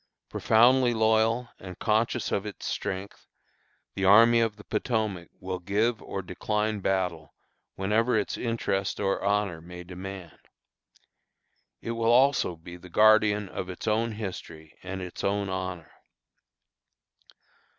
Profoundly 0.29 0.95
loyal, 0.95 1.49
and 1.59 1.77
conscious 1.77 2.31
of 2.31 2.43
its 2.43 2.65
strength, 2.65 3.27
the 3.93 4.03
Army 4.03 4.39
of 4.39 4.55
the 4.55 4.63
Potomac 4.63 5.29
will 5.39 5.59
give 5.59 6.01
or 6.01 6.23
decline 6.23 6.79
battle 6.79 7.35
whenever 7.75 8.17
its 8.17 8.35
interest 8.35 8.99
or 8.99 9.23
honor 9.23 9.61
may 9.61 9.83
demand. 9.83 10.39
It 11.83 11.91
will 11.91 12.11
also 12.11 12.55
be 12.55 12.77
the 12.77 12.89
guardian 12.89 13.47
of 13.47 13.69
its 13.69 13.87
own 13.87 14.13
history 14.13 14.73
and 14.81 15.03
its 15.03 15.23
own 15.23 15.49
honor. 15.49 15.91